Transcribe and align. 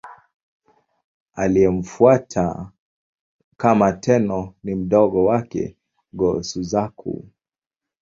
Aliyemfuata 1.33 2.71
kama 3.57 3.93
Tenno 3.93 4.53
ni 4.63 4.75
mdogo 4.75 5.25
wake, 5.25 5.77
Go-Suzaku. 6.13 7.25